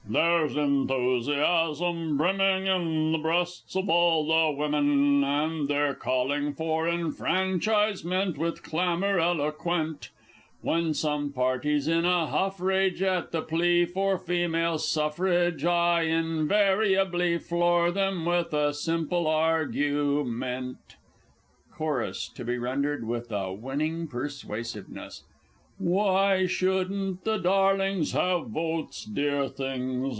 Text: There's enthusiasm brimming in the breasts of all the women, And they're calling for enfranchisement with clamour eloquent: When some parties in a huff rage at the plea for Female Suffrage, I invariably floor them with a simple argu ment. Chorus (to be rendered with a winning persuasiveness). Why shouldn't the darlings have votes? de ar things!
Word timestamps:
There's 0.09 0.57
enthusiasm 0.57 2.17
brimming 2.17 2.67
in 2.67 3.13
the 3.13 3.17
breasts 3.17 3.77
of 3.77 3.87
all 3.89 4.27
the 4.51 4.57
women, 4.59 5.23
And 5.23 5.69
they're 5.69 5.93
calling 5.95 6.53
for 6.53 6.85
enfranchisement 6.85 8.37
with 8.37 8.61
clamour 8.61 9.19
eloquent: 9.21 10.09
When 10.61 10.93
some 10.93 11.31
parties 11.31 11.87
in 11.87 12.03
a 12.03 12.27
huff 12.27 12.59
rage 12.59 13.01
at 13.01 13.31
the 13.31 13.41
plea 13.41 13.85
for 13.85 14.17
Female 14.17 14.79
Suffrage, 14.79 15.63
I 15.63 16.01
invariably 16.01 17.37
floor 17.37 17.89
them 17.89 18.25
with 18.25 18.53
a 18.53 18.73
simple 18.73 19.23
argu 19.27 20.25
ment. 20.25 20.97
Chorus 21.73 22.27
(to 22.35 22.43
be 22.43 22.57
rendered 22.57 23.05
with 23.07 23.31
a 23.31 23.53
winning 23.53 24.09
persuasiveness). 24.09 25.23
Why 25.77 26.45
shouldn't 26.45 27.23
the 27.23 27.37
darlings 27.37 28.11
have 28.11 28.49
votes? 28.49 29.03
de 29.03 29.35
ar 29.35 29.47
things! 29.49 30.09